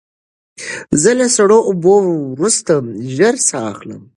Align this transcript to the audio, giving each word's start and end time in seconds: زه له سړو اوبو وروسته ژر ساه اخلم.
زه 1.01 1.11
له 1.19 1.27
سړو 1.35 1.59
اوبو 1.69 1.95
وروسته 2.33 2.73
ژر 3.15 3.35
ساه 3.47 3.65
اخلم. 3.73 4.01